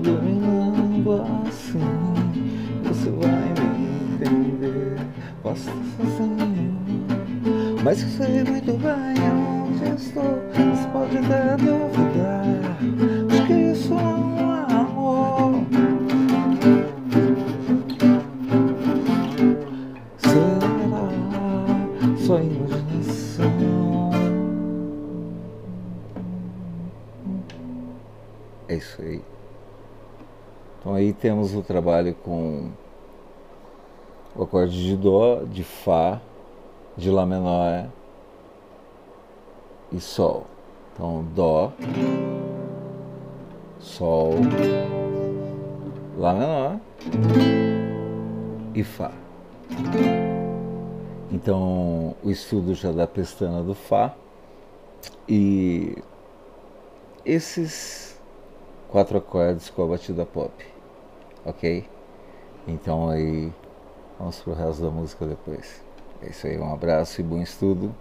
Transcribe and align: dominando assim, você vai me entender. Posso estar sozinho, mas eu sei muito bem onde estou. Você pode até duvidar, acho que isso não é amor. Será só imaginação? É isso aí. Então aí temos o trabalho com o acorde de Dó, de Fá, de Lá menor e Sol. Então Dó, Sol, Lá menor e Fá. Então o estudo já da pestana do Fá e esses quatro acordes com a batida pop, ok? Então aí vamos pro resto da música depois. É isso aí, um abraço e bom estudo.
dominando 0.00 1.22
assim, 1.48 1.78
você 2.84 3.10
vai 3.10 3.52
me 3.54 4.14
entender. 4.14 4.96
Posso 5.42 5.70
estar 5.70 5.74
sozinho, 5.96 6.78
mas 7.82 8.02
eu 8.02 8.08
sei 8.08 8.44
muito 8.44 8.72
bem 8.78 9.14
onde 9.30 9.84
estou. 10.02 10.38
Você 10.52 10.86
pode 10.92 11.18
até 11.18 11.56
duvidar, 11.56 12.44
acho 13.30 13.46
que 13.46 13.52
isso 13.52 13.94
não 13.94 14.54
é 14.54 14.72
amor. 14.72 15.64
Será 20.18 20.70
só 22.16 22.38
imaginação? 22.38 23.50
É 28.68 28.76
isso 28.76 29.02
aí. 29.02 29.22
Então 30.80 30.94
aí 30.94 31.12
temos 31.12 31.54
o 31.54 31.60
trabalho 31.60 32.14
com 32.24 32.70
o 34.34 34.42
acorde 34.42 34.82
de 34.82 34.96
Dó, 34.96 35.42
de 35.44 35.62
Fá, 35.62 36.18
de 36.96 37.10
Lá 37.10 37.26
menor 37.26 37.86
e 39.92 40.00
Sol. 40.00 40.46
Então 40.94 41.22
Dó, 41.34 41.70
Sol, 43.78 44.32
Lá 46.16 46.32
menor 46.32 46.80
e 48.74 48.82
Fá. 48.82 49.12
Então 51.30 52.16
o 52.24 52.30
estudo 52.30 52.72
já 52.72 52.90
da 52.90 53.06
pestana 53.06 53.62
do 53.62 53.74
Fá 53.74 54.14
e 55.28 55.98
esses 57.22 57.99
quatro 58.90 59.18
acordes 59.18 59.70
com 59.70 59.84
a 59.84 59.86
batida 59.86 60.26
pop, 60.26 60.52
ok? 61.44 61.88
Então 62.66 63.08
aí 63.08 63.52
vamos 64.18 64.40
pro 64.40 64.52
resto 64.52 64.82
da 64.82 64.90
música 64.90 65.26
depois. 65.26 65.82
É 66.22 66.30
isso 66.30 66.46
aí, 66.46 66.58
um 66.58 66.72
abraço 66.72 67.20
e 67.20 67.24
bom 67.24 67.40
estudo. 67.40 67.94